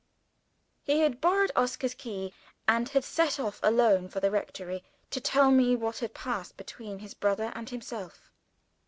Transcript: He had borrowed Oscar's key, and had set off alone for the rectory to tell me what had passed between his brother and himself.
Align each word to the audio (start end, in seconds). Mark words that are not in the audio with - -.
He 0.83 1.01
had 1.01 1.21
borrowed 1.21 1.51
Oscar's 1.55 1.93
key, 1.93 2.33
and 2.67 2.89
had 2.89 3.03
set 3.03 3.39
off 3.39 3.59
alone 3.61 4.09
for 4.09 4.19
the 4.19 4.31
rectory 4.31 4.83
to 5.11 5.21
tell 5.21 5.51
me 5.51 5.75
what 5.75 5.99
had 5.99 6.15
passed 6.15 6.57
between 6.57 6.97
his 6.97 7.13
brother 7.13 7.51
and 7.53 7.69
himself. 7.69 8.31